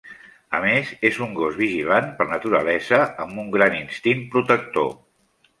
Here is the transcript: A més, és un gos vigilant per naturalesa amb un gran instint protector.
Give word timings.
A 0.59 0.61
més, 0.61 0.93
és 1.09 1.19
un 1.25 1.35
gos 1.39 1.59
vigilant 1.59 2.09
per 2.21 2.27
naturalesa 2.31 2.99
amb 3.27 3.45
un 3.45 3.55
gran 3.59 3.79
instint 3.85 4.29
protector. 4.37 4.91